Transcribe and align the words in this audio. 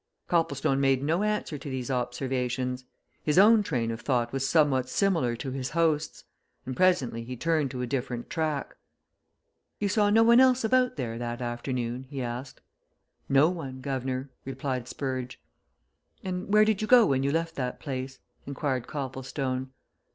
Copplestone 0.27 0.81
made 0.81 1.03
no 1.03 1.21
answer 1.21 1.59
to 1.59 1.69
these 1.69 1.91
observations. 1.91 2.85
His 3.21 3.37
own 3.37 3.61
train 3.61 3.91
of 3.91 4.01
thought 4.01 4.33
was 4.33 4.49
somewhat 4.49 4.89
similar 4.89 5.35
to 5.35 5.51
his 5.51 5.69
host's. 5.69 6.23
And 6.65 6.75
presently 6.75 7.23
he 7.23 7.37
turned 7.37 7.69
to 7.69 7.83
a 7.83 7.85
different 7.85 8.27
track. 8.27 8.75
"You 9.79 9.87
saw 9.89 10.09
no 10.09 10.23
one 10.23 10.39
else 10.39 10.63
about 10.63 10.95
there 10.95 11.19
that 11.19 11.39
afternoon?" 11.39 12.07
he 12.09 12.19
asked. 12.19 12.61
"No 13.29 13.49
one, 13.51 13.79
guv'nor," 13.79 14.31
replied 14.43 14.87
Spurge. 14.87 15.39
"And 16.23 16.51
where 16.51 16.65
did 16.65 16.81
you 16.81 16.87
go 16.87 17.05
when 17.05 17.21
you 17.21 17.31
left 17.31 17.53
the 17.53 17.75
place?" 17.79 18.17
inquired 18.47 18.87
Copplestone. 18.87 19.69